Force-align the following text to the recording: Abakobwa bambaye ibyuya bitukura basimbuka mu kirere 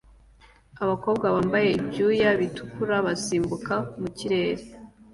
Abakobwa 0.83 1.25
bambaye 1.35 1.69
ibyuya 1.79 2.29
bitukura 2.39 2.95
basimbuka 3.07 3.73
mu 3.99 4.07
kirere 4.17 4.63